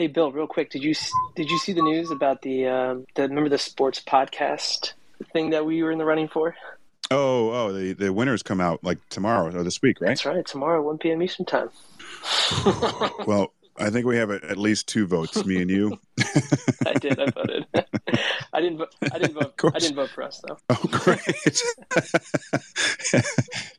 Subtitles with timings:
[0.00, 0.94] Hey Bill, real quick, did you
[1.34, 4.92] did you see the news about the um, the remember the sports podcast
[5.32, 6.54] thing that we were in the running for?
[7.10, 10.10] Oh, oh, the the winners come out like tomorrow or this week, right?
[10.10, 11.20] That's right, tomorrow, one p.m.
[11.20, 11.70] Eastern time.
[13.26, 15.98] well, I think we have at least two votes, me and you.
[16.86, 17.18] I did.
[17.18, 17.66] I voted.
[18.58, 18.78] I didn't.
[18.78, 19.54] Vote, I didn't vote.
[19.72, 20.58] I didn't vote for us though.
[20.68, 21.20] Oh, great.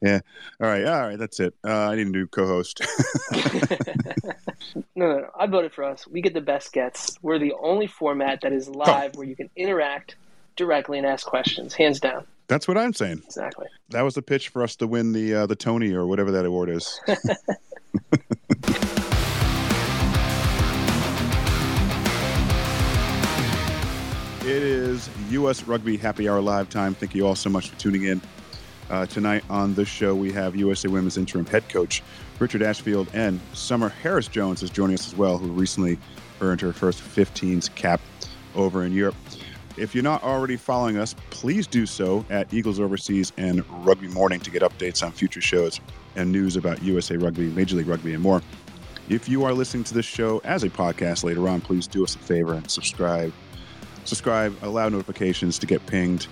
[0.01, 0.21] yeah.
[0.61, 0.85] All right.
[0.85, 1.19] All right.
[1.19, 1.53] That's it.
[1.67, 2.81] Uh, I didn't do co-host.
[3.35, 3.41] no,
[4.95, 5.29] no, no.
[5.37, 6.07] I voted for us.
[6.07, 7.17] We get the best gets.
[7.21, 9.19] We're the only format that is live oh.
[9.19, 10.15] where you can interact
[10.55, 12.25] directly and ask questions, hands down.
[12.47, 13.21] That's what I'm saying.
[13.25, 13.67] Exactly.
[13.89, 16.45] That was the pitch for us to win the uh, the Tony or whatever that
[16.45, 17.01] award is.
[24.49, 25.67] It is U.S.
[25.67, 26.95] Rugby Happy Hour Live time.
[26.95, 28.19] Thank you all so much for tuning in.
[28.89, 32.01] Uh, tonight on the show, we have USA Women's interim head coach
[32.39, 35.99] Richard Ashfield and Summer Harris Jones is joining us as well, who recently
[36.41, 38.01] earned her first 15s cap
[38.55, 39.13] over in Europe.
[39.77, 44.39] If you're not already following us, please do so at Eagles Overseas and Rugby Morning
[44.39, 45.79] to get updates on future shows
[46.15, 48.41] and news about USA Rugby, Major League Rugby, and more.
[49.09, 52.15] If you are listening to this show as a podcast later on, please do us
[52.15, 53.31] a favor and subscribe
[54.09, 56.27] subscribe, allow notifications to get pinged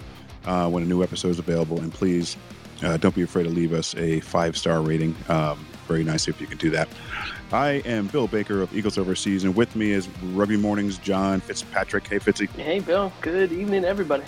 [0.46, 2.36] uh, when a new episode is available, and please
[2.84, 5.16] uh, don't be afraid to leave us a five star rating.
[5.30, 6.90] Um, very nice if you can do that.
[7.54, 12.06] I am Bill Baker of Eagles Overseas, and with me is Rugby Mornings John Fitzpatrick.
[12.08, 12.50] Hey, Fitzy.
[12.50, 13.12] Hey, Bill.
[13.22, 14.26] Good evening, everybody.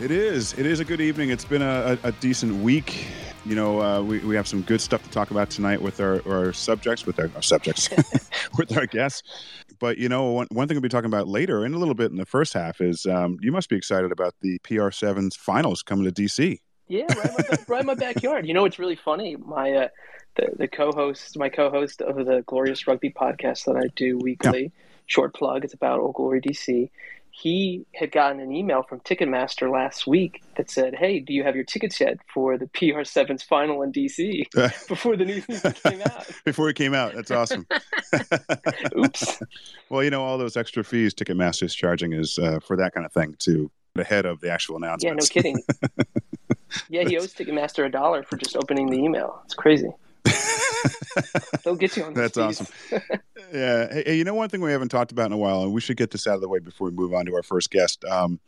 [0.00, 0.56] It is.
[0.56, 1.30] It is a good evening.
[1.30, 3.06] It's been a, a, a decent week.
[3.46, 6.20] You know, uh, we, we have some good stuff to talk about tonight with our,
[6.28, 7.88] our subjects, with our, our subjects,
[8.58, 9.22] with our guests.
[9.78, 12.10] But you know, one, one thing we'll be talking about later and a little bit
[12.10, 16.04] in the first half is um, you must be excited about the PR7's finals coming
[16.04, 16.58] to DC.
[16.86, 18.46] Yeah, right in, my, right in my backyard.
[18.46, 19.36] You know, it's really funny.
[19.36, 19.88] My uh,
[20.36, 24.62] the, the co-host, my co-host of the Glorious Rugby podcast that I do weekly.
[24.64, 24.68] Yeah.
[25.06, 25.64] Short plug.
[25.64, 26.90] It's about Old Glory DC
[27.40, 31.54] he had gotten an email from Ticketmaster last week that said, "Hey, do you have
[31.54, 34.44] your tickets yet for the PR7's final in DC?"
[34.88, 36.28] Before the news came out.
[36.44, 37.66] Before it came out, that's awesome.
[38.96, 39.42] Oops.
[39.88, 43.06] well, you know, all those extra fees Ticketmaster is charging is uh, for that kind
[43.06, 45.02] of thing to ahead of the actual announcement.
[45.02, 45.62] Yeah, no kidding.
[46.90, 49.40] yeah, he owes Ticketmaster a dollar for just opening the email.
[49.46, 49.90] It's crazy.
[51.64, 52.14] They'll get you on.
[52.14, 52.66] That's awesome.
[53.52, 53.92] yeah.
[53.92, 55.96] Hey, you know, one thing we haven't talked about in a while, and we should
[55.96, 58.04] get this out of the way before we move on to our first guest.
[58.04, 58.40] Um,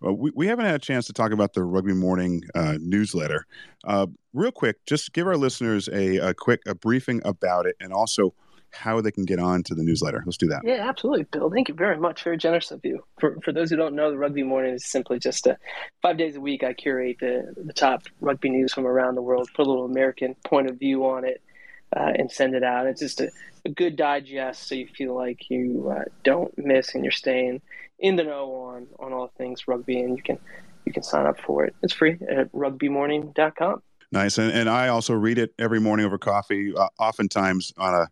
[0.00, 3.46] we, we haven't had a chance to talk about the Rugby Morning uh, newsletter.
[3.84, 7.92] Uh, real quick, just give our listeners a, a quick a briefing about it, and
[7.92, 8.34] also
[8.74, 10.22] how they can get on to the newsletter.
[10.26, 10.62] Let's do that.
[10.64, 11.50] Yeah, absolutely, Bill.
[11.50, 12.22] Thank you very much.
[12.24, 13.04] Very generous of you.
[13.20, 15.56] For, for those who don't know, the Rugby Morning is simply just a
[16.02, 16.64] five days a week.
[16.64, 20.34] I curate the, the top rugby news from around the world, put a little American
[20.44, 21.40] point of view on it,
[21.94, 22.86] uh, and send it out.
[22.86, 23.30] It's just a,
[23.64, 27.62] a good digest so you feel like you uh, don't miss and you're staying
[27.98, 30.38] in the know on, on all things rugby, and you can
[30.84, 31.74] you can sign up for it.
[31.82, 33.82] It's free at rugbymorning.com.
[34.12, 36.74] Nice, and, and I also read it every morning over coffee.
[36.76, 38.08] Uh, oftentimes on a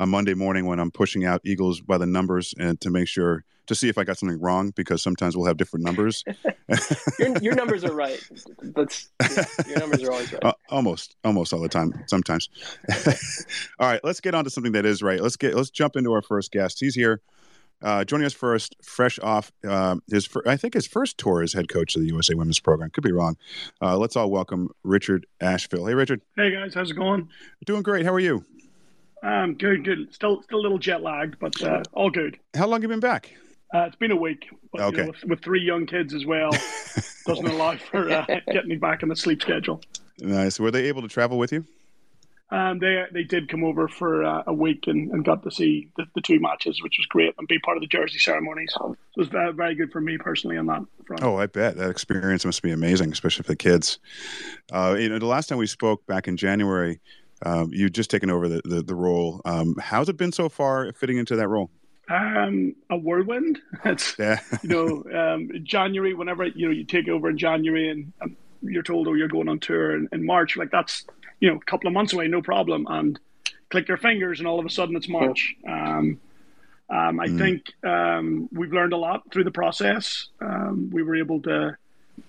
[0.00, 3.44] a Monday morning when I'm pushing out Eagles by the numbers and to make sure
[3.70, 6.24] to see if I got something wrong because sometimes we'll have different numbers.
[7.20, 8.20] your, your, numbers are right.
[8.74, 10.42] That's yeah, your numbers are always right.
[10.50, 11.92] Uh, almost, almost all the time.
[12.06, 12.48] Sometimes.
[13.78, 15.20] all right, let's get on to something that is right.
[15.20, 16.80] Let's get let's jump into our first guest.
[16.80, 17.20] He's here.
[17.80, 21.68] Uh, joining us first, fresh off uh, his, I think his first tour as head
[21.68, 22.90] coach of the USA Women's Program.
[22.90, 23.36] Could be wrong.
[23.80, 25.88] Uh, let's all welcome Richard Ashfield.
[25.88, 26.20] Hey, Richard.
[26.36, 27.28] Hey guys, how's it going?
[27.64, 28.04] Doing great.
[28.04, 28.44] How are you?
[29.22, 30.12] Um, good, good.
[30.12, 32.38] Still, still a little jet lagged, but uh, all good.
[32.54, 33.32] How long have you been back?
[33.72, 34.48] Uh, it's been a week.
[34.72, 34.96] But, okay.
[34.96, 36.50] You know, with, with, three young kids as well,
[37.26, 39.80] doesn't allow for uh, getting me back on the sleep schedule.
[40.18, 40.58] Nice.
[40.58, 41.64] Were they able to travel with you?
[42.52, 45.88] Um, they they did come over for uh, a week and, and got to see
[45.96, 48.72] the, the, two matches, which was great, and be part of the jersey ceremonies.
[48.76, 51.22] So it was very, very good for me personally on that front.
[51.22, 54.00] Oh, I bet that experience must be amazing, especially for the kids.
[54.72, 56.98] Uh, you know, the last time we spoke back in January,
[57.46, 59.40] um, you've just taken over the, the, the role.
[59.44, 61.70] Um, how's it been so far fitting into that role?
[62.10, 63.60] Um, a whirlwind.
[63.84, 64.40] It's yeah.
[64.62, 66.12] you know um, January.
[66.12, 69.48] Whenever you know you take over in January and, and you're told oh you're going
[69.48, 71.06] on tour in, in, March, like that's
[71.38, 72.86] you know a couple of months away, no problem.
[72.90, 73.18] And
[73.70, 75.54] click your fingers, and all of a sudden it's March.
[75.66, 76.20] Um,
[76.90, 77.38] um, I mm.
[77.38, 80.26] think um, we've learned a lot through the process.
[80.40, 81.76] Um, we were able to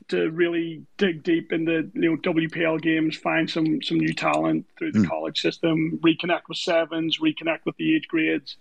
[0.10, 4.68] to really dig deep in the you know WPL games, find some some new talent
[4.78, 5.10] through the mm.
[5.10, 8.58] college system, reconnect with sevens, reconnect with the age grades,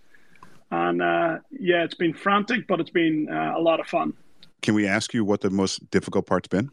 [0.71, 4.13] and uh, yeah, it's been frantic, but it's been uh, a lot of fun.
[4.61, 6.71] Can we ask you what the most difficult part's been?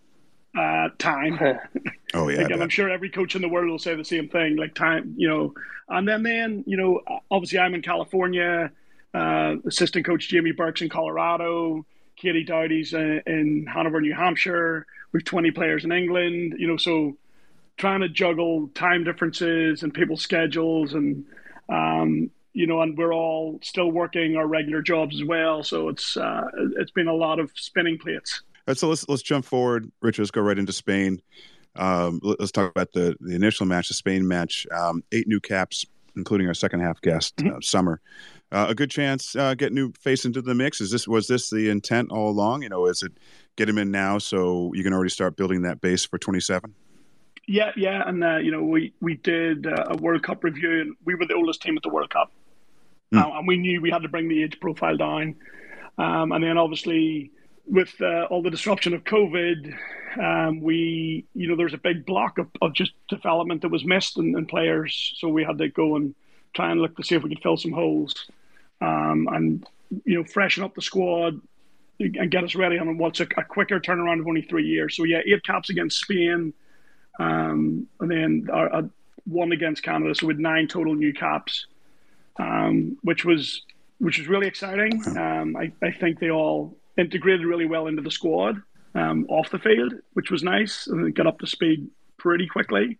[0.57, 1.39] Uh, time.
[2.15, 4.57] oh yeah, like, I'm sure every coach in the world will say the same thing.
[4.57, 5.55] Like time, you know,
[5.89, 7.01] and then then you know,
[7.31, 8.71] obviously I'm in California.
[9.15, 11.85] uh, assistant coach Jamie Burks in Colorado,
[12.17, 14.87] Katie Dowdy's in, in Hanover, New Hampshire.
[15.13, 17.17] We've 20 players in England, you know, so
[17.77, 21.25] trying to juggle time differences and people's schedules and,
[21.69, 25.63] um, you know, and we're all still working our regular jobs as well.
[25.63, 26.45] So it's uh,
[26.77, 28.43] it's been a lot of spinning plates.
[28.43, 30.19] All right, so let's let's jump forward, Rich.
[30.19, 31.23] Let's go right into Spain.
[31.77, 34.67] Um, let's talk about the the initial match, the Spain match.
[34.73, 37.57] Um, eight new caps, including our second half guest, mm-hmm.
[37.57, 38.01] uh, Summer
[38.51, 40.81] uh, a good chance uh, get new face into the mix.
[40.81, 42.63] Is this was this the intent all along?
[42.63, 43.13] You know, is it
[43.57, 46.75] get him in now so you can already start building that base for 27?
[47.47, 50.97] Yeah, yeah, and uh, you know we we did uh, a World Cup review and
[51.05, 52.31] we were the oldest team at the World Cup,
[53.13, 53.39] mm.
[53.39, 55.37] and we knew we had to bring the age profile down,
[55.99, 57.31] um, and then obviously
[57.67, 59.75] with uh, all the disruption of COVID,
[60.19, 64.19] um, we you know there's a big block of, of just development that was missed
[64.19, 66.15] in, players, so we had to go and
[66.55, 68.15] try and look to see if we could fill some holes
[68.81, 69.67] um, and
[70.05, 71.41] you know freshen up the squad
[72.01, 74.97] and get us ready on what's a, a, quicker turnaround of only three years.
[74.97, 76.53] So yeah, eight caps against Spain,
[77.19, 78.83] um, and then our, uh,
[79.25, 80.15] one against Canada.
[80.15, 81.67] So with nine total new caps,
[82.39, 83.63] um, which was
[83.99, 85.03] which was really exciting.
[85.17, 88.63] Um, I, I, think they all integrated really well into the squad
[88.95, 92.99] um, off the field, which was nice, and got up to speed pretty quickly.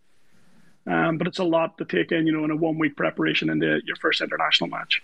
[0.89, 3.51] Um, but it's a lot to take in, you know, in a one week preparation
[3.51, 5.03] into your first international match.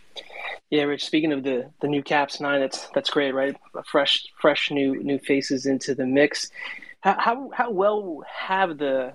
[0.70, 1.04] Yeah, Rich.
[1.04, 3.54] Speaking of the the new caps nine, that's that's great, right?
[3.86, 6.50] Fresh, fresh new new faces into the mix.
[7.00, 9.12] How how, how well have the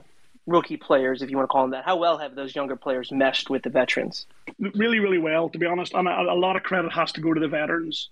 [0.50, 3.12] rookie players, if you want to call them that, how well have those younger players
[3.12, 4.26] meshed with the veterans?
[4.60, 5.94] Really, really well, to be honest.
[5.94, 8.10] And a, a lot of credit has to go to the veterans.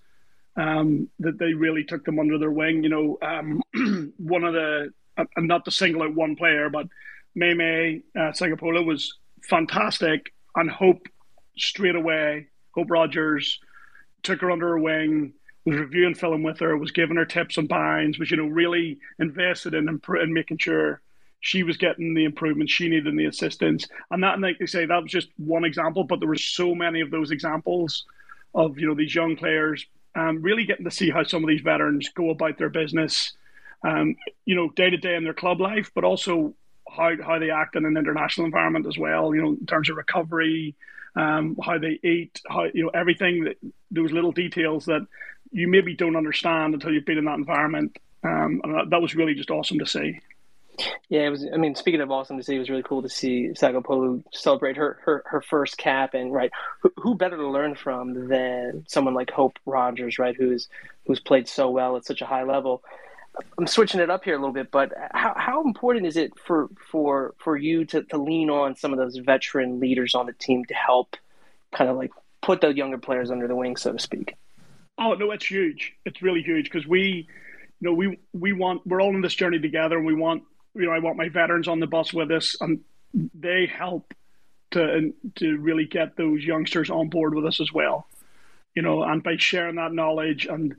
[0.56, 2.84] Um, that they really took them under their wing.
[2.84, 3.62] You know, um,
[4.18, 6.88] one of the, uh, not to single out one player, but
[7.36, 11.08] May May uh, was fantastic, and Hope
[11.58, 12.48] straight away.
[12.74, 13.60] Hope Rogers
[14.24, 15.34] took her under her wing,
[15.64, 18.98] was reviewing film with her, was giving her tips and binds, was you know really
[19.20, 19.88] invested in
[20.22, 21.02] in making sure
[21.40, 23.88] she was getting the improvements she needed and the assistance.
[24.12, 27.02] And that, like they say, that was just one example, but there were so many
[27.02, 28.06] of those examples
[28.56, 29.86] of you know these young players
[30.16, 33.34] um, really getting to see how some of these veterans go about their business,
[33.84, 36.56] um, you know, day to day in their club life, but also
[36.90, 39.36] how how they act in an international environment as well.
[39.36, 40.76] You know, in terms of recovery,
[41.16, 43.58] um, how they eat, how you know everything that
[43.92, 45.06] those little details that
[45.52, 47.98] you maybe don't understand until you've been in that environment.
[48.24, 50.20] Um, and that, that was really just awesome to see.
[51.10, 51.46] Yeah, it was.
[51.52, 54.78] I mean, speaking of awesome to see, it was really cool to see Sagapolu celebrate
[54.78, 56.14] her, her, her first cap.
[56.14, 56.52] And right,
[56.82, 60.36] who, who, better to learn from than someone like Hope Rogers, right?
[60.36, 60.68] Who's
[61.06, 62.84] who's played so well at such a high level.
[63.58, 66.70] I'm switching it up here a little bit, but how, how important is it for
[66.92, 70.66] for for you to, to lean on some of those veteran leaders on the team
[70.66, 71.16] to help
[71.72, 74.36] kind of like put the younger players under the wing, so to speak?
[74.98, 75.94] Oh no, it's huge.
[76.06, 77.28] It's really huge because we,
[77.80, 80.44] you know, we we want we're all in this journey together, and we want
[80.78, 82.82] you know I want my veterans on the bus with us, and
[83.14, 84.14] they help
[84.72, 88.08] to to really get those youngsters on board with us as well.
[88.76, 90.76] You know, and by sharing that knowledge and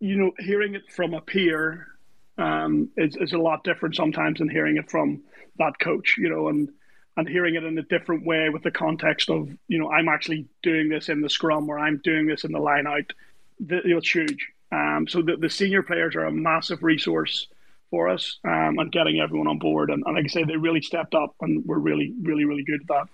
[0.00, 1.88] you know, hearing it from a peer
[2.36, 5.22] um, is, is a lot different sometimes than hearing it from
[5.58, 6.70] that coach, you know, and
[7.16, 10.46] and hearing it in a different way with the context of, you know, I'm actually
[10.62, 13.12] doing this in the scrum or I'm doing this in the line out.
[13.58, 14.46] The, it's huge.
[14.70, 17.48] Um, so the, the senior players are a massive resource
[17.90, 19.90] for us um, and getting everyone on board.
[19.90, 22.80] And, and, like I say, they really stepped up and we're really, really, really good
[22.82, 23.08] at that.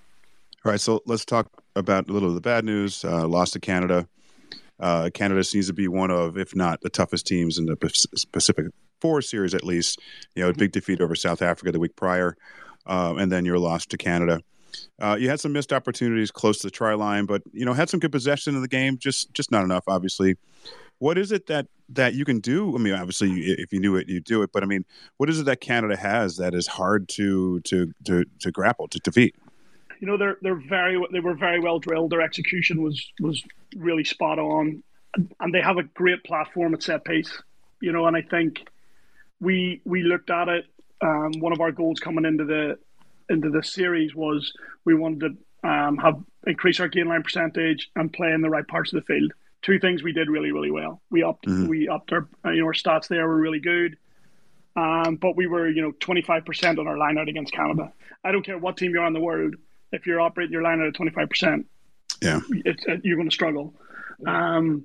[0.64, 3.04] All right, so let's talk about a little of the bad news.
[3.04, 4.08] Uh, lost to Canada
[4.80, 7.76] uh, Canada seems to be one of, if not the toughest teams in the
[8.32, 8.66] Pacific
[9.00, 10.00] Four Series, at least.
[10.34, 12.36] You know, a big defeat over South Africa the week prior,
[12.86, 14.42] uh, and then your loss to Canada.
[15.00, 17.88] Uh, you had some missed opportunities close to the try line, but you know had
[17.88, 20.36] some good possession in the game, just just not enough, obviously.
[20.98, 22.74] What is it that that you can do?
[22.74, 24.50] I mean, obviously, if you knew it, you do it.
[24.52, 24.84] But I mean,
[25.18, 28.98] what is it that Canada has that is hard to to to, to grapple to
[29.00, 29.34] defeat?
[30.04, 32.10] you know they're they're very they were very well drilled.
[32.10, 33.42] Their execution was was
[33.74, 34.82] really spot on,
[35.40, 37.42] and they have a great platform at set piece.
[37.80, 38.68] You know, and I think
[39.40, 40.66] we we looked at it.
[41.00, 42.78] Um, one of our goals coming into the
[43.30, 44.52] into the series was
[44.84, 48.68] we wanted to um, have increase our gain line percentage and play in the right
[48.68, 49.32] parts of the field.
[49.64, 51.00] Two things we did really really well.
[51.11, 51.68] We upped mm-hmm.
[51.68, 53.97] we upped our you know our stats there were really good.
[54.76, 57.92] Um, but we were, you know, 25% on our line out against Canada.
[58.25, 59.54] I don't care what team you're on the world
[59.94, 61.64] if you're operating your line at a 25%,
[62.21, 63.75] yeah, it's, it, you're going to struggle.
[64.26, 64.85] Um,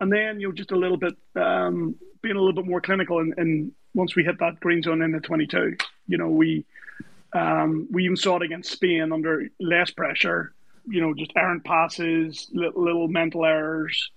[0.00, 3.18] and then you know just a little bit um, being a little bit more clinical,
[3.18, 5.76] and, and, once we hit that green zone in the 22,
[6.08, 6.64] you know we
[7.34, 10.54] um, we even saw it against Spain under less pressure,
[10.86, 14.10] you know, just errant passes, little, little mental errors,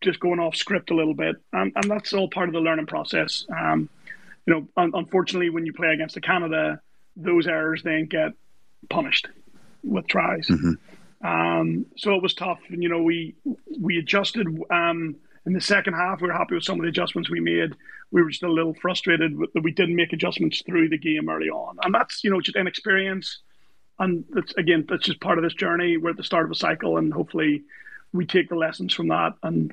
[0.00, 2.86] just going off script a little bit, and, and that's all part of the learning
[2.86, 3.44] process.
[3.50, 3.88] Um,
[4.46, 6.80] you know, un- unfortunately, when you play against the Canada,
[7.16, 8.32] those errors then get
[8.88, 9.28] punished
[9.82, 10.46] with tries.
[10.46, 11.26] Mm-hmm.
[11.26, 13.34] Um, so it was tough, and you know, we
[13.80, 14.46] we adjusted.
[14.70, 17.72] Um, in the second half, we were happy with some of the adjustments we made.
[18.10, 21.48] We were just a little frustrated that we didn't make adjustments through the game early
[21.48, 23.40] on, and that's you know just inexperience.
[23.98, 25.96] And that's again, that's just part of this journey.
[25.96, 27.62] We're at the start of a cycle, and hopefully,
[28.12, 29.72] we take the lessons from that, and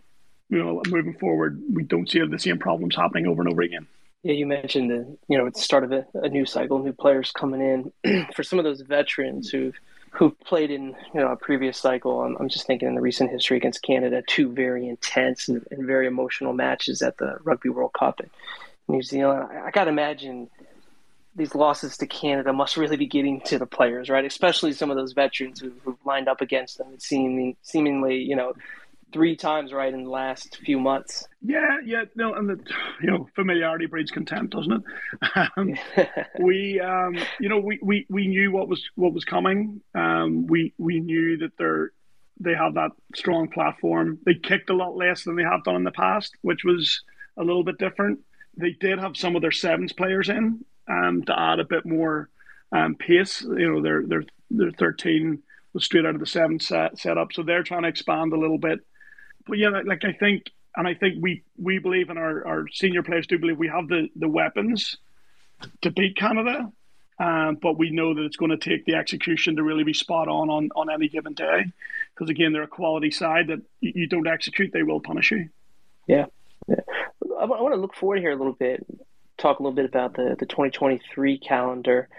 [0.49, 3.87] you know, moving forward, we don't see the same problems happening over and over again.
[4.23, 6.93] Yeah, you mentioned the you know at the start of a, a new cycle, new
[6.93, 8.27] players coming in.
[8.33, 9.75] For some of those veterans who've
[10.11, 12.21] who've played in you know a previous cycle.
[12.21, 15.85] I'm, I'm, just thinking in the recent history against Canada, two very intense and, and
[15.85, 18.29] very emotional matches at the Rugby World Cup in
[18.87, 19.47] New Zealand.
[19.51, 20.49] I, I got to imagine
[21.35, 24.25] these losses to Canada must really be getting to the players, right?
[24.25, 26.87] Especially some of those veterans who, who've lined up against them.
[26.97, 28.53] seeming seemingly, you know,
[29.11, 31.27] three times right in the last few months.
[31.41, 32.59] Yeah, yeah, no, and the
[33.01, 34.81] you know familiarity breeds contempt, doesn't it?
[35.57, 35.75] Um,
[36.39, 39.81] we, um, you know, we, we, we knew what was what was coming.
[39.93, 41.91] Um, we we knew that they're
[42.39, 44.19] they have that strong platform.
[44.25, 47.01] They kicked a lot less than they have done in the past, which was
[47.37, 48.19] a little bit different.
[48.57, 52.29] They did have some of their sevens players in um, to add a bit more
[52.71, 53.41] um, pace.
[53.41, 57.43] You know, their their their thirteen was straight out of the seven set setup, so
[57.43, 58.79] they're trying to expand a little bit
[59.47, 63.03] but yeah, like I think, and I think we we believe, and our, our senior
[63.03, 64.97] players do believe we have the the weapons
[65.81, 66.71] to beat Canada.
[67.17, 70.27] Um, but we know that it's going to take the execution to really be spot
[70.27, 71.63] on on, on any given day.
[72.13, 75.47] Because again, they're a quality side that you, don't execute, they will punish you.
[76.07, 76.25] Yeah.
[76.67, 76.81] yeah.
[77.39, 78.85] I, I want to look forward here a little bit,
[79.37, 82.09] talk a little bit about the, the 2023 calendar.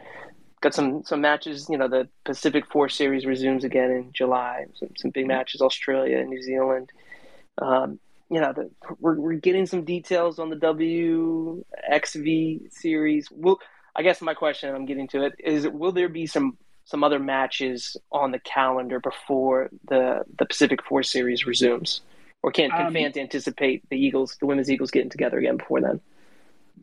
[0.61, 4.66] Got some, some matches, you know, the Pacific Four Series resumes again in July.
[4.75, 6.90] Some, some big matches, Australia and New Zealand.
[7.61, 10.56] Um, you know, the, we're we're getting some details on the
[11.92, 13.30] WXV series.
[13.30, 13.61] Will
[13.94, 17.18] I guess my question I'm getting to it is: Will there be some some other
[17.18, 22.00] matches on the calendar before the the Pacific Four series resumes,
[22.42, 25.80] or can can um, fans anticipate the Eagles, the women's Eagles, getting together again before
[25.80, 26.00] then?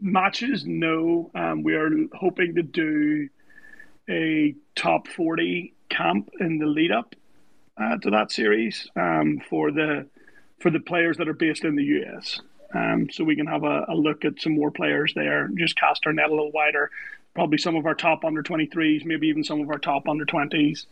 [0.02, 1.32] Matches, no.
[1.36, 3.30] Um, we are hoping to do
[4.10, 7.16] a top forty camp in the lead up
[7.78, 10.08] uh, to that series um, for the
[10.60, 12.42] for the players that are based in the US.
[12.74, 16.08] Um, so we can have a, a, look at some more players there, just cast
[16.08, 16.90] our net a little wider.
[17.36, 20.86] Probably some of our top under 23s, maybe even some of our top under 20s.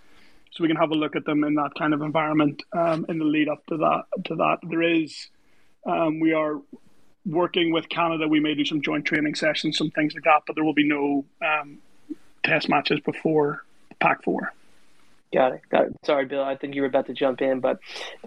[0.51, 3.17] So we can have a look at them in that kind of environment um, in
[3.17, 4.03] the lead up to that.
[4.25, 5.29] To that, there is
[5.85, 6.59] um, we are
[7.25, 8.27] working with Canada.
[8.27, 10.87] We may do some joint training sessions, some things like that, but there will be
[10.87, 11.79] no um,
[12.43, 13.63] test matches before
[13.99, 14.53] Pac Four.
[15.33, 15.61] Got it.
[15.69, 15.95] Got it.
[16.03, 16.43] Sorry, Bill.
[16.43, 17.79] I think you were about to jump in, but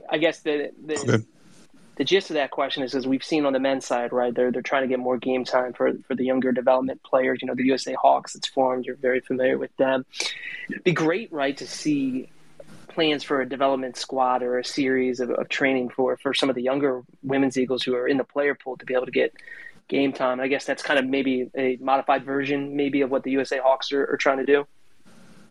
[0.09, 1.25] I guess the the, okay.
[1.97, 4.35] the gist of that question is, as we've seen on the men's side, right?
[4.35, 7.41] They're they're trying to get more game time for for the younger development players.
[7.43, 8.35] You know, the USA Hawks.
[8.35, 8.87] It's formed.
[8.87, 10.07] You're very familiar with them.
[10.71, 12.31] It'd be great, right, to see
[12.95, 16.55] plans for a development squad or a series of, of training for for some of
[16.55, 19.35] the younger women's Eagles who are in the player pool to be able to get
[19.89, 20.41] game time.
[20.41, 23.93] I guess that's kind of maybe a modified version, maybe of what the USA Hawks
[23.93, 24.67] are, are trying to do.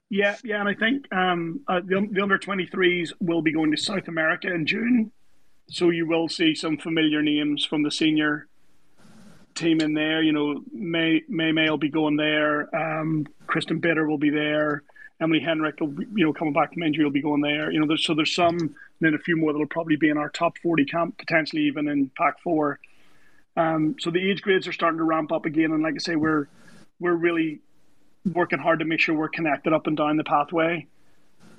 [0.10, 3.78] Yeah, yeah, and I think um, uh, the, the under 23s will be going to
[3.78, 5.12] South America in June.
[5.70, 8.48] So you will see some familiar names from the senior
[9.56, 10.22] team in there.
[10.22, 12.74] You know, May May May will be going there.
[12.76, 14.84] Um, Kristen Bitter will be there.
[15.24, 17.72] Emily Henrich will be, you know coming back from injury will be going there.
[17.72, 20.18] You know, there's, so there's some, and then a few more that'll probably be in
[20.18, 22.80] our top 40 camp, potentially even in Pac Four.
[23.56, 26.15] Um, so the age grades are starting to ramp up again, and like I say,
[26.15, 26.48] we're
[27.00, 27.62] we're really
[28.25, 30.88] working hard to make sure we're connected up and down the pathway.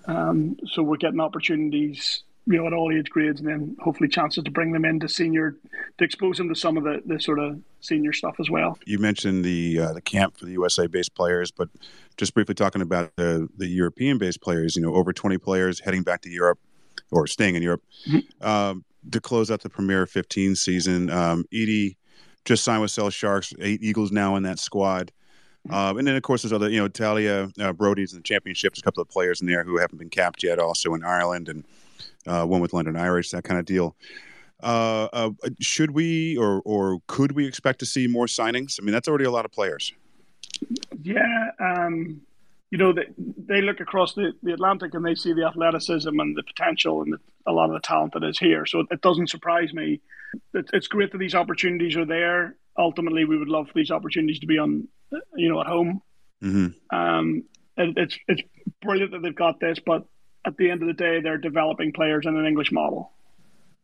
[0.06, 4.44] Um, so we're getting opportunities, you know, at all age grades, and then hopefully chances
[4.44, 5.56] to bring them into senior,
[5.98, 8.78] to expose them to some of the, the sort of senior stuff as well.
[8.84, 11.68] You mentioned the uh, the camp for the USA based players, but
[12.16, 16.02] just briefly talking about the the European based players, you know, over twenty players heading
[16.02, 16.58] back to Europe
[17.10, 18.46] or staying in Europe mm-hmm.
[18.46, 21.10] um, to close out the Premier 15 season.
[21.10, 21.96] Um, Edie
[22.44, 25.12] just signed with Sale Sharks, eight Eagles now in that squad.
[25.70, 28.74] Uh, and then, of course, there's other, you know, Talia uh, Brody's in the championship.
[28.74, 31.48] There's a couple of players in there who haven't been capped yet, also in Ireland,
[31.48, 31.64] and
[32.26, 33.96] uh, one with London Irish, that kind of deal.
[34.62, 38.78] Uh, uh, should we or or could we expect to see more signings?
[38.80, 39.92] I mean, that's already a lot of players.
[41.02, 42.20] Yeah, um,
[42.70, 46.36] you know, they, they look across the, the Atlantic and they see the athleticism and
[46.36, 48.64] the potential and the, a lot of the talent that is here.
[48.66, 50.00] So it, doesn't surprise me.
[50.54, 52.56] It, it's great that these opportunities are there.
[52.78, 54.88] Ultimately, we would love for these opportunities to be on
[55.36, 56.02] you know, at home.
[56.42, 56.96] Mm-hmm.
[56.96, 57.44] Um,
[57.76, 58.42] it, it's it's
[58.82, 60.06] brilliant that they've got this, but
[60.44, 63.12] at the end of the day, they're developing players in an English model,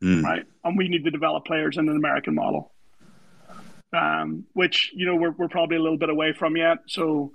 [0.03, 0.23] mm.
[0.23, 0.45] right?
[0.65, 2.73] And we need to develop players in an American model,
[3.93, 6.79] um, which you know we're we're probably a little bit away from yet.
[6.87, 7.33] So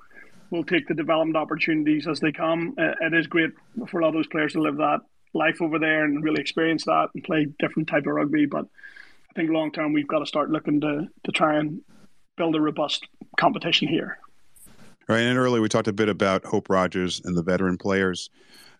[0.51, 2.75] we'll take the development opportunities as they come.
[2.77, 3.51] It is great
[3.87, 5.01] for a lot of those players to live that
[5.35, 8.45] life over there and really experience that and play different type of rugby.
[8.45, 8.65] But
[9.29, 11.81] I think long term we've got to start looking to to try and
[12.37, 13.05] build a robust
[13.37, 14.17] competition here.
[15.07, 18.29] Right, and earlier we talked a bit about Hope Rogers and the veteran players.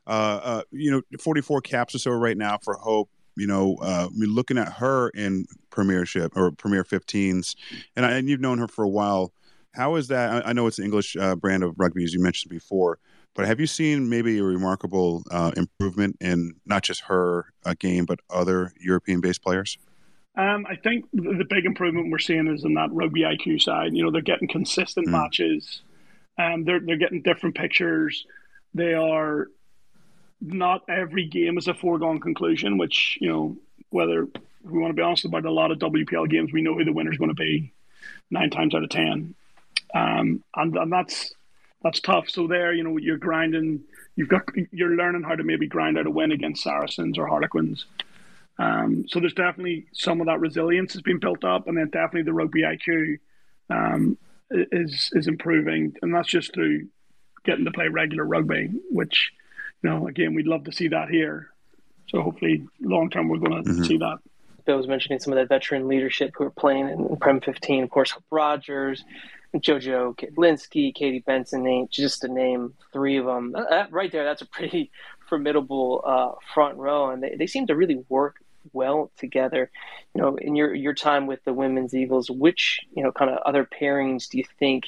[0.07, 3.09] Uh, uh, you know, 44 caps or so right now for Hope.
[3.37, 7.55] You know, uh, I mean, looking at her in Premiership or Premier 15s,
[7.95, 9.33] and, I, and you've known her for a while.
[9.73, 10.45] How is that?
[10.45, 12.97] I, I know it's an English uh, brand of rugby, as you mentioned before,
[13.33, 18.05] but have you seen maybe a remarkable uh, improvement in not just her uh, game,
[18.05, 19.77] but other European-based players?
[20.37, 23.93] Um, I think the big improvement we're seeing is in that rugby IQ side.
[23.93, 25.11] You know, they're getting consistent mm.
[25.11, 25.81] matches.
[26.37, 28.25] Um, they're they're getting different pictures.
[28.73, 29.47] They are
[30.41, 32.77] not every game is a foregone conclusion.
[32.77, 33.57] Which you know,
[33.89, 34.27] whether
[34.63, 36.93] we want to be honest about a lot of WPL games, we know who the
[36.93, 37.71] winner is going to be
[38.29, 39.35] nine times out of ten,
[39.93, 41.33] um, and and that's
[41.83, 42.29] that's tough.
[42.29, 43.83] So there, you know, you're grinding.
[44.15, 47.85] You've got you're learning how to maybe grind out a win against Saracens or Harlequins.
[48.57, 52.23] Um, so there's definitely some of that resilience has been built up, and then definitely
[52.23, 53.19] the rugby IQ
[53.69, 54.17] um,
[54.49, 56.87] is is improving, and that's just through
[57.43, 58.69] getting to play regular rugby.
[58.89, 59.31] Which,
[59.85, 61.51] you know, again, we'd love to see that here.
[62.07, 63.83] So hopefully, long term, we're going to mm-hmm.
[63.83, 64.17] see that.
[64.65, 67.83] Bill was mentioning some of that veteran leadership who are playing in Prem 15.
[67.83, 69.03] Of course, Rogers,
[69.55, 73.51] JoJo Kedlinski, Katie Benson, just to name three of them.
[73.51, 74.89] That, right there, that's a pretty
[75.29, 78.37] formidable uh, front row, and they, they seem to really work
[78.73, 79.69] well together.
[80.15, 83.37] You know, in your your time with the women's Eagles, which you know kind of
[83.45, 84.85] other pairings do you think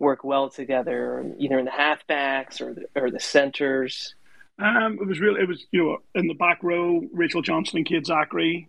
[0.00, 4.16] work well together, either in the halfbacks or the, or the centers?
[4.58, 7.86] Um, it was really it was you know in the back row, Rachel Johnson and
[7.86, 8.68] Kate Zachary,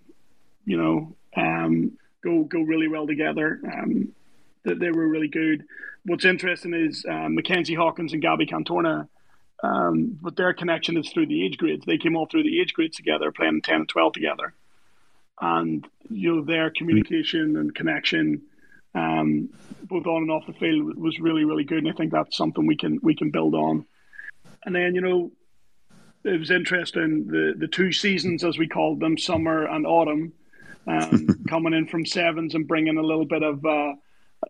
[0.65, 3.59] you know, um, go go really well together.
[3.63, 4.13] Um,
[4.63, 5.65] they, they were really good.
[6.05, 9.07] What's interesting is um, Mackenzie Hawkins and Gabby Cantorna
[9.63, 11.85] um, but their connection is through the age grades.
[11.85, 14.53] They came all through the age grades together, playing 10 and 12 together.
[15.41, 18.43] And, you know, their communication and connection,
[18.93, 19.49] um,
[19.83, 21.79] both on and off the field, was really, really good.
[21.79, 23.85] And I think that's something we can we can build on.
[24.65, 25.31] And then, you know,
[26.25, 30.33] it was interesting the, the two seasons, as we called them, summer and autumn,
[30.87, 33.93] um, coming in from sevens and bringing a little bit of uh,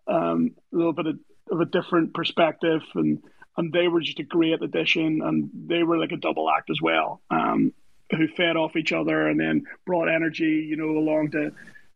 [0.08, 1.20] um, a little bit of,
[1.52, 3.22] of a different perspective and
[3.58, 6.82] and they were just a great addition, and they were like a double act as
[6.82, 7.74] well, um,
[8.12, 11.52] who fed off each other and then brought energy, you know, along to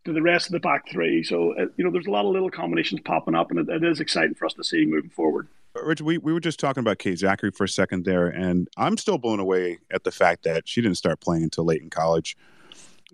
[0.05, 1.23] to the rest of the back three.
[1.23, 3.83] So uh, you know, there's a lot of little combinations popping up, and it, it
[3.83, 5.47] is exciting for us to see moving forward.
[5.75, 8.97] Rich, we, we were just talking about Kate Zachary for a second there, and I'm
[8.97, 12.35] still blown away at the fact that she didn't start playing until late in college.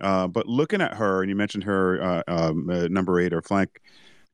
[0.01, 3.41] Uh, but looking at her, and you mentioned her uh, um, uh, number eight or
[3.41, 3.81] flank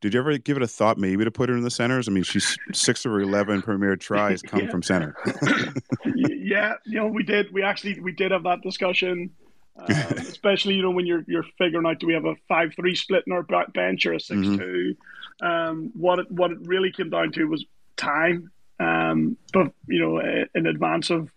[0.02, 2.08] did you ever give it a thought maybe to put her in the centers?
[2.08, 5.16] I mean, she's six or eleven premier tries come from center.
[6.16, 7.54] yeah, you know, we did.
[7.54, 9.30] We actually we did have that discussion,
[9.78, 12.96] um, especially you know when you're you're figuring out do we have a five three
[12.96, 14.58] split in our bench or a 6 mm-hmm.
[14.58, 14.96] two.
[15.42, 17.64] Um, what it what it really came down to was
[18.02, 18.52] time.
[18.80, 21.30] Um, but you know, in advance of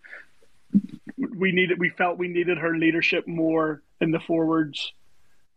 [1.17, 4.93] we needed, we felt we needed her leadership more in the forwards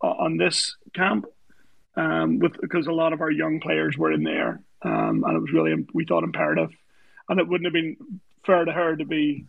[0.03, 1.25] uh, on this camp
[1.95, 5.39] um, with because a lot of our young players were in there, um, and it
[5.39, 6.69] was really we thought imperative,
[7.27, 7.97] and it wouldn't have been
[8.45, 9.45] fair to her to be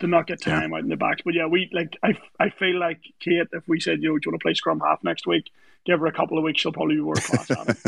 [0.00, 0.76] to not get time yeah.
[0.76, 1.22] out in the backs.
[1.24, 4.26] But yeah, we like I I feel like Kate, if we said you know do
[4.26, 5.50] you want to play scrum half next week,
[5.84, 7.78] give her a couple of weeks, she'll probably be world class at it.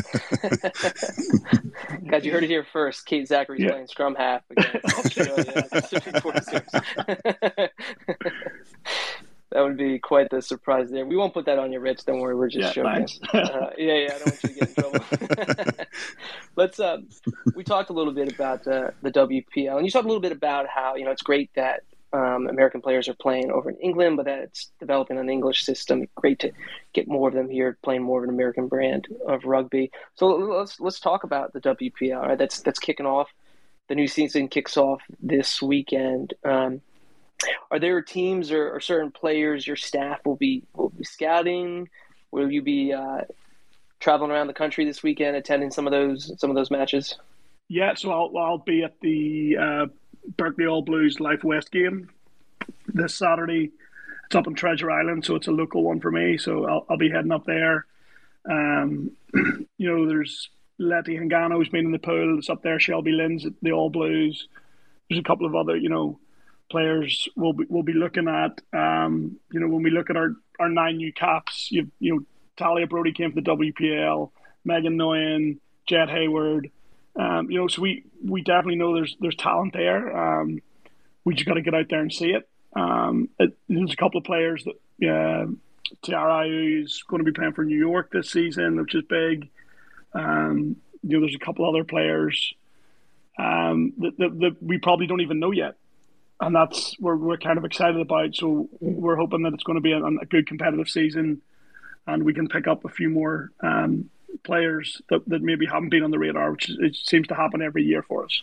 [2.09, 3.05] Guys, you heard it here first.
[3.07, 3.71] Kate Zachary's yeah.
[3.71, 5.45] playing scrum half against Australia.
[9.53, 11.05] that would be quite the surprise there.
[11.05, 12.05] We won't put that on your Rich.
[12.07, 13.07] Don't worry, we're just yeah, joking.
[13.35, 15.01] uh, yeah, yeah, I don't want you to get in trouble.
[16.57, 16.81] Let's.
[16.81, 16.99] Uh,
[17.55, 20.33] we talked a little bit about uh, the WPL, and you talked a little bit
[20.33, 24.17] about how you know it's great that um, American players are playing over in England,
[24.17, 26.07] but that's developing an English system.
[26.15, 26.53] Great to
[26.93, 29.91] get more of them here playing more of an American brand of rugby.
[30.15, 32.23] So let's let's talk about the WPL.
[32.23, 33.29] Right, that's that's kicking off.
[33.89, 36.35] The new season kicks off this weekend.
[36.45, 36.81] Um,
[37.71, 41.89] are there teams or, or, certain players your staff will be will be scouting?
[42.31, 43.23] Will you be uh,
[44.01, 47.17] traveling around the country this weekend, attending some of those some of those matches?
[47.69, 49.87] Yeah, so I'll, I'll be at the uh,
[50.37, 52.11] Berkeley All Blues Life West game
[52.87, 53.71] this Saturday.
[54.27, 56.39] It's up on Treasure Island, so it's a local one for me.
[56.39, 57.87] So I'll, I'll be heading up there.
[58.49, 62.39] Um, you know, there's Letty Hingano's been in the pool.
[62.39, 62.81] It's up there.
[62.81, 64.49] Shelby Lynn's at the All Blues.
[65.09, 66.19] There's a couple of other, you know,
[66.71, 68.61] players we'll be will be looking at.
[68.73, 72.25] Um, you know, when we look at our, our nine new caps, you you know,
[72.57, 74.31] Talia Brody came from the WPL,
[74.65, 76.71] Megan Noyan, Jed Hayward.
[77.15, 80.17] Um, you know, so we we definitely know there's there's talent there.
[80.17, 80.61] Um,
[81.25, 82.49] we just got to get out there and see it.
[82.75, 84.77] Um, it there's a couple of players that
[85.09, 89.51] uh, is going to be playing for New York this season, which is big.
[90.15, 92.55] Um, you know, there's a couple other players
[93.39, 95.77] um, that, that, that, we probably don't even know yet.
[96.41, 98.35] And that's what we're kind of excited about.
[98.35, 101.41] So we're hoping that it's going to be a, a good competitive season
[102.07, 104.11] and we can pick up a few more um,
[104.45, 107.83] players that, that maybe haven't been on the radar, which it seems to happen every
[107.83, 108.43] year for us.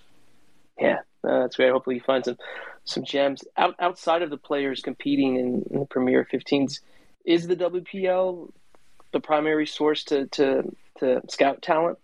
[0.79, 1.71] Yeah, uh, that's great.
[1.71, 2.37] Hopefully, you find some
[2.85, 6.79] some gems Out, outside of the players competing in, in the Premier 15s.
[7.25, 8.51] Is the WPL
[9.11, 11.97] the primary source to to, to scout talent?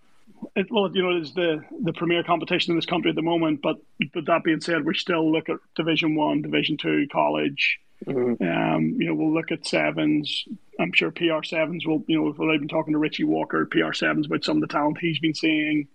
[0.55, 3.61] It, well, you know, it's the the premier competition in this country at the moment.
[3.61, 3.77] But
[4.13, 7.79] but that being said, we still look at Division One, Division Two, college.
[8.05, 8.43] Mm-hmm.
[8.43, 10.45] Um, you know, we'll look at sevens.
[10.79, 12.03] I'm sure PR sevens will.
[12.07, 14.97] You know, we've been talking to Richie Walker, PR sevens, about some of the talent
[14.99, 15.87] he's been seeing.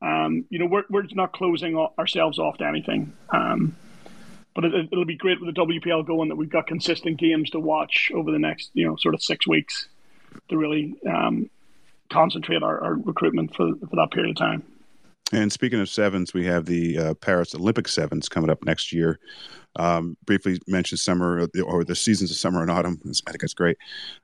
[0.00, 3.12] Um, you know, we're we're not closing ourselves off to anything.
[3.30, 3.76] Um,
[4.54, 7.60] but it, will be great with the WPL going that we've got consistent games to
[7.60, 9.86] watch over the next, you know, sort of six weeks
[10.48, 11.48] to really um,
[12.10, 14.64] concentrate our, our recruitment for, for that period of time.
[15.32, 19.18] And speaking of sevens, we have the uh, Paris Olympic sevens coming up next year.
[19.76, 22.98] Um, briefly mentioned summer or the seasons of summer and autumn.
[23.04, 23.76] I think that's great.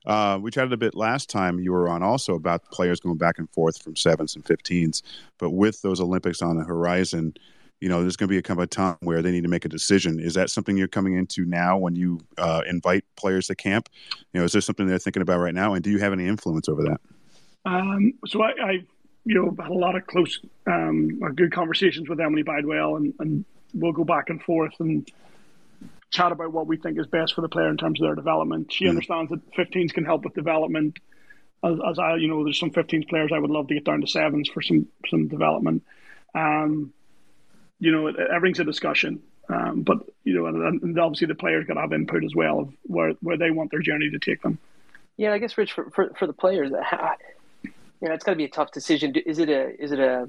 [0.07, 3.39] Uh, we chatted a bit last time you were on also about players going back
[3.39, 5.03] and forth from sevens and 15s.
[5.39, 7.35] But with those Olympics on the horizon,
[7.81, 9.67] you know, there's going to be a come a time where they need to make
[9.67, 10.19] a decision.
[10.19, 13.91] Is that something you're coming into now when you uh, invite players to camp?
[14.33, 15.75] You know, is there something they're thinking about right now?
[15.75, 17.01] And do you have any influence over that?
[17.67, 18.85] Um, so I, I,
[19.25, 23.45] you know, had a lot of close, um, good conversations with Emilie Bydwell, and, and
[23.73, 25.11] we'll go back and forth and
[26.11, 28.73] chat about what we think is best for the player in terms of their development.
[28.73, 28.91] She mm.
[28.91, 30.99] understands that 15s can help with development.
[31.63, 34.01] As, as, I, you know, there's some 15s players I would love to get down
[34.03, 35.83] to sevens for some some development.
[36.35, 36.93] Um,
[37.81, 39.23] you know, it everything's a discussion.
[39.49, 42.61] Um, but you know, and, and obviously the players got to have input as well
[42.61, 44.59] of where where they want their journey to take them.
[45.17, 47.15] Yeah, I guess Rich for for, for the players, how,
[48.05, 49.15] you know, it's got to be a tough decision.
[49.25, 50.29] Is it a is it a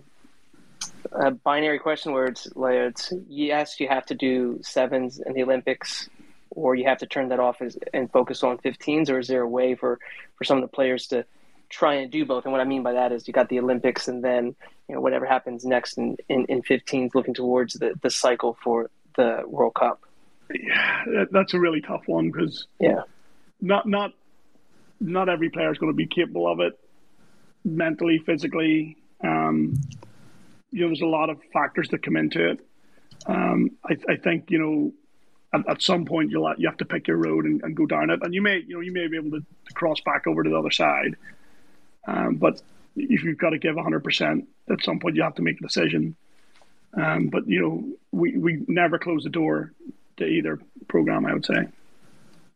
[1.12, 5.44] a binary question where it's like it's yes, you have to do sevens in the
[5.44, 6.10] Olympics,
[6.52, 9.42] or you have to turn that off as, and focus on 15s, or is there
[9.42, 10.00] a way for
[10.38, 11.26] for some of the players to
[11.68, 12.46] try and do both?
[12.46, 14.56] And what I mean by that is you got the Olympics, and then
[14.88, 18.90] you know whatever happens next in in, in 15s, looking towards the the cycle for
[19.18, 20.02] the World Cup.
[20.50, 23.02] Yeah, that's a really tough one because yeah,
[23.60, 24.14] not not
[25.02, 26.80] not every player is going to be capable of it
[27.66, 28.96] mentally, physically.
[29.22, 29.82] Um,
[30.72, 32.60] you know, there's a lot of factors that come into it.
[33.26, 34.94] Um, I, I, think you know,
[35.52, 38.12] at, at, some point you'll you have to pick your road and, and, go down
[38.12, 40.44] it, and you may you know you may be able to, to cross back over
[40.44, 41.16] to the other side.
[42.08, 42.62] Um, but
[42.96, 45.64] if you've got to give 100 percent, at some point you have to make a
[45.64, 46.16] decision.
[46.94, 49.72] Um, but you know, we we never close the door
[50.18, 51.26] to either program.
[51.26, 51.68] I would say.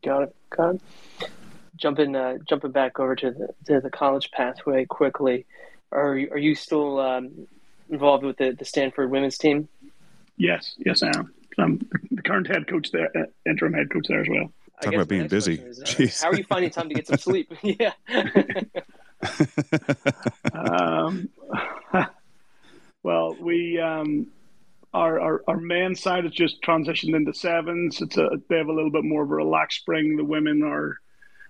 [0.03, 0.35] Got it.
[0.51, 1.29] Got it
[1.79, 5.45] jumping uh, jumping back over to the to the college pathway quickly.
[5.91, 7.47] Are are you still um,
[7.89, 9.67] involved with the, the Stanford women's team?
[10.37, 11.33] Yes, yes, I am.
[11.57, 14.51] I'm the current head coach there, uh, interim head coach there as well.
[14.81, 15.55] Talk about being busy.
[15.55, 17.51] Is, uh, how are you finding time to get some sleep?
[17.63, 17.91] yeah.
[20.53, 21.29] um,
[23.03, 24.27] well, we um,
[24.93, 28.01] our, our our men's side has just transitioned into sevens.
[28.01, 30.15] It's a they have a little bit more of a relaxed spring.
[30.15, 30.97] The women are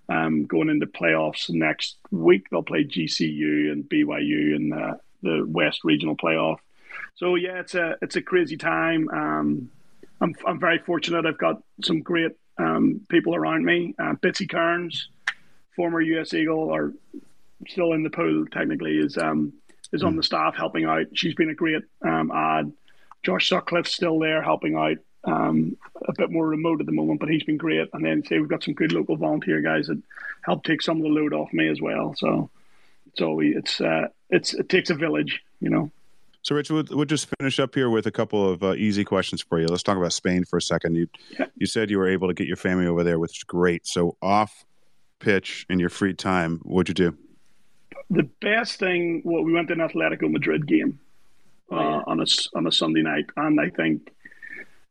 [0.10, 2.50] um, going into playoffs next week.
[2.50, 6.58] They'll play GCU and BYU in the, the West Regional Playoff.
[7.16, 9.10] So yeah, it's a it's a crazy time.
[9.10, 9.70] Um,
[10.22, 11.26] I'm I'm very fortunate.
[11.26, 13.94] I've got some great um, people around me.
[14.00, 15.10] Uh, Bitsy Kearns,
[15.76, 16.94] former US Eagle, or
[17.68, 19.54] still in the pool technically, is um,
[19.92, 20.18] is on hmm.
[20.18, 21.08] the staff helping out.
[21.14, 22.72] She's been a great um, ad.
[23.22, 25.78] Josh Sutcliffe's still there helping out um,
[26.08, 27.90] a bit more remote at the moment, but he's been great.
[27.94, 30.02] And then say we've got some good local volunteer guys that
[30.42, 32.16] help take some of the load off me as well.
[32.18, 32.50] So
[33.18, 35.92] so we, it's uh, it's it takes a village, you know.
[36.42, 39.42] So, Rich, we'll, we'll just finish up here with a couple of uh, easy questions
[39.42, 39.68] for you.
[39.68, 40.96] Let's talk about Spain for a second.
[40.96, 41.48] You yeah.
[41.56, 43.86] you said you were able to get your family over there, which is great.
[43.86, 44.66] So, off
[45.20, 47.18] pitch in your free time, what'd you do?
[48.10, 51.00] The best thing, well, we went to an Atletico Madrid game
[51.72, 52.04] uh, oh, yeah.
[52.08, 54.14] on a on a Sunday night, and I think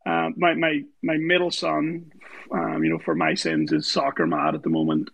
[0.09, 2.11] uh, my my my middle son,
[2.51, 5.11] um, you know, for my sins, is soccer mad at the moment,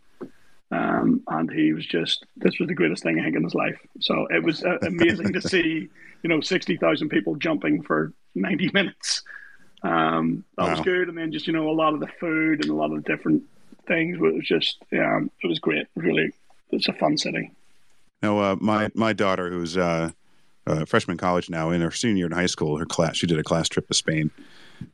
[0.71, 3.79] um, and he was just this was the greatest thing I think in his life.
[4.01, 5.89] So it was uh, amazing to see,
[6.23, 9.23] you know, sixty thousand people jumping for ninety minutes.
[9.83, 10.71] Um, that wow.
[10.71, 12.93] was good, and then just you know a lot of the food and a lot
[12.93, 13.43] of the different
[13.89, 14.17] things.
[14.17, 15.89] It was just um, it was great.
[15.97, 16.31] Really,
[16.71, 17.51] it's a fun city.
[18.23, 20.13] Now, uh, my my daughter, who's uh,
[20.67, 23.41] a freshman college now, in her senior year in high school, her class she did
[23.41, 24.31] a class trip to Spain,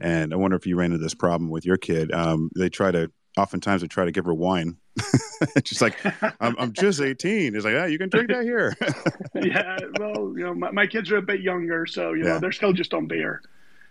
[0.00, 2.12] and I wonder if you ran into this problem with your kid.
[2.12, 4.76] Um, they try to oftentimes they try to give her wine.
[5.64, 5.96] She's like,
[6.40, 7.54] I'm, I'm just 18.
[7.54, 8.76] He's like, yeah, you can drink that here.
[9.34, 12.52] yeah, well, you know, my, my, kids are a bit younger, so you know they're
[12.52, 13.40] still just on beer.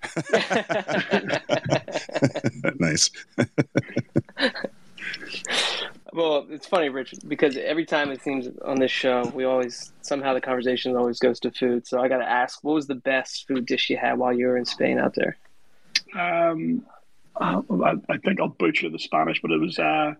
[2.80, 3.10] nice.
[6.14, 10.34] well, it's funny, Rich, because every time it seems on this show, we always somehow
[10.34, 11.88] the conversation always goes to food.
[11.88, 14.48] So I got to ask, what was the best food dish you had while you
[14.48, 15.38] were in Spain out there?
[16.16, 16.86] Um,
[17.40, 20.14] I, I think I'll butcher the Spanish, but it was uh,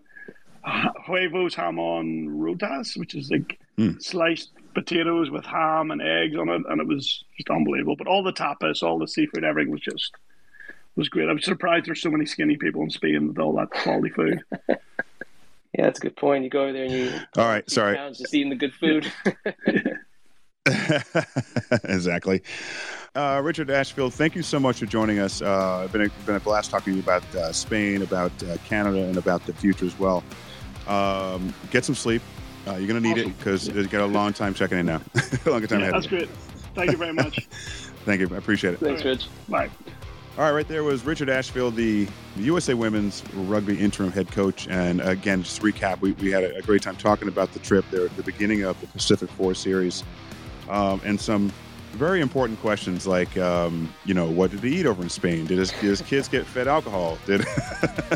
[1.06, 4.02] huevos jamon rotas, which is like mm.
[4.02, 7.96] sliced potatoes with ham and eggs on it, and it was just unbelievable.
[7.96, 10.12] But all the tapas, all the seafood, everything was just
[10.96, 11.28] was great.
[11.28, 14.42] I'm surprised there's so many skinny people in Spain with all that quality food.
[14.68, 14.76] yeah,
[15.74, 16.44] that's a good point.
[16.44, 19.10] You go over there and you all right, sorry, just eating the good food.
[21.84, 22.42] exactly.
[23.14, 25.42] Uh, Richard Ashfield, thank you so much for joining us.
[25.42, 28.56] Uh, it's been a, been a blast talking to you about uh, Spain, about uh,
[28.66, 30.22] Canada, and about the future as well.
[30.86, 32.22] Um, get some sleep.
[32.66, 33.30] Uh, you're going to need awesome.
[33.30, 33.74] it because yeah.
[33.74, 35.00] you've got a long time checking in now.
[35.46, 36.28] Longer time yeah, That's great.
[36.74, 37.46] Thank you very much.
[38.04, 38.28] thank you.
[38.32, 38.80] I appreciate it.
[38.80, 39.28] Thanks, Rich.
[39.48, 39.70] Bye.
[40.38, 44.68] All right, right there was Richard Ashfield, the USA Women's Rugby interim head coach.
[44.68, 47.84] And again, just to recap, we, we had a, great time talking about the trip
[47.90, 50.04] there at the beginning of the Pacific Four Series
[50.68, 51.52] um, and some
[51.92, 55.46] very important questions like, um, you know, what did he eat over in Spain?
[55.46, 57.18] Did his, did his kids get fed alcohol?
[57.26, 57.44] Did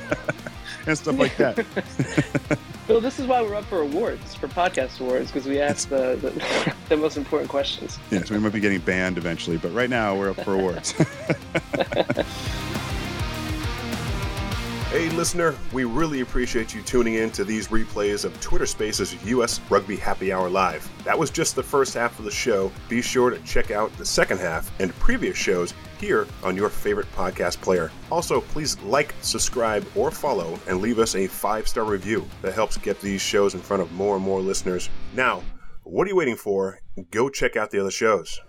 [0.86, 1.64] and stuff like that.
[2.86, 6.16] Well, this is why we're up for awards, for podcast awards, because we ask the,
[6.20, 7.98] the, the most important questions.
[8.10, 10.92] Yeah, so we might be getting banned eventually, but right now we're up for awards.
[14.94, 19.60] Hey, listener, we really appreciate you tuning in to these replays of Twitter Spaces US
[19.68, 20.88] Rugby Happy Hour Live.
[21.02, 22.70] That was just the first half of the show.
[22.88, 27.10] Be sure to check out the second half and previous shows here on your favorite
[27.16, 27.90] podcast player.
[28.08, 32.24] Also, please like, subscribe, or follow and leave us a five star review.
[32.42, 34.90] That helps get these shows in front of more and more listeners.
[35.12, 35.42] Now,
[35.82, 36.78] what are you waiting for?
[37.10, 38.40] Go check out the other shows.